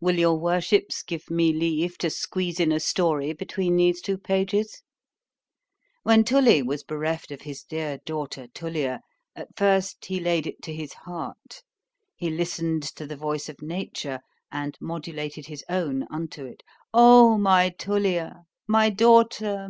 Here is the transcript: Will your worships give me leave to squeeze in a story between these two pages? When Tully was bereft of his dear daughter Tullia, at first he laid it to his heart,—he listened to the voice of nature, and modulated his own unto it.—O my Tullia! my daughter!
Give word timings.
Will 0.00 0.18
your 0.18 0.38
worships 0.40 1.02
give 1.02 1.30
me 1.30 1.52
leave 1.52 1.98
to 1.98 2.08
squeeze 2.08 2.58
in 2.58 2.72
a 2.72 2.80
story 2.80 3.34
between 3.34 3.76
these 3.76 4.00
two 4.00 4.16
pages? 4.16 4.80
When 6.04 6.24
Tully 6.24 6.62
was 6.62 6.82
bereft 6.82 7.30
of 7.30 7.42
his 7.42 7.64
dear 7.64 7.98
daughter 8.06 8.46
Tullia, 8.54 9.02
at 9.36 9.48
first 9.58 10.06
he 10.06 10.20
laid 10.20 10.46
it 10.46 10.62
to 10.62 10.72
his 10.74 10.94
heart,—he 10.94 12.30
listened 12.30 12.82
to 12.96 13.06
the 13.06 13.18
voice 13.18 13.50
of 13.50 13.60
nature, 13.60 14.20
and 14.50 14.74
modulated 14.80 15.48
his 15.48 15.62
own 15.68 16.06
unto 16.10 16.46
it.—O 16.46 17.36
my 17.36 17.68
Tullia! 17.68 18.46
my 18.66 18.88
daughter! 18.88 19.66